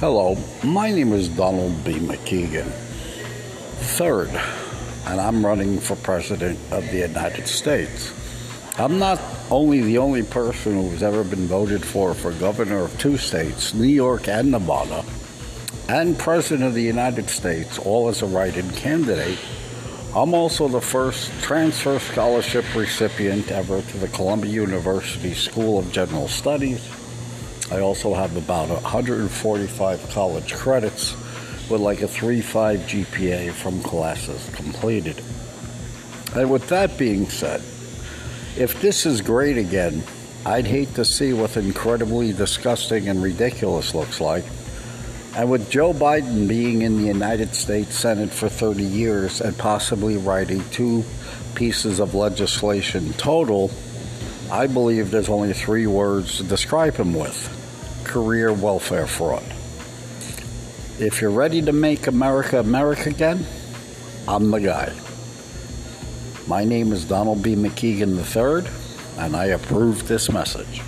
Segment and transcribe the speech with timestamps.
[0.00, 1.92] Hello, my name is Donald B.
[2.00, 2.68] McKiegan,
[3.96, 4.28] third,
[5.06, 8.12] and I'm running for President of the United States.
[8.76, 9.20] I'm not
[9.52, 13.86] only the only person who's ever been voted for for governor of two states, New
[13.86, 15.04] York and Nevada,
[15.88, 19.38] and President of the United States, all as a write in candidate.
[20.12, 26.26] I'm also the first transfer scholarship recipient ever to the Columbia University School of General
[26.26, 26.84] Studies.
[27.70, 31.12] I also have about 145 college credits
[31.70, 35.22] with like a 3.5 GPA from classes completed.
[36.34, 37.62] And with that being said,
[38.56, 40.02] if this is great again,
[40.44, 44.44] I'd hate to see what incredibly disgusting and ridiculous looks like.
[45.34, 50.16] And with Joe Biden being in the United States Senate for 30 years and possibly
[50.16, 51.02] writing two
[51.54, 53.70] pieces of legislation total,
[54.50, 59.44] I believe there's only three words to describe him with career welfare fraud.
[60.98, 63.44] If you're ready to make America America again,
[64.28, 64.92] I'm the guy.
[66.46, 67.56] My name is Donald B.
[67.56, 68.70] McKiegan III,
[69.18, 70.82] and I approve this message.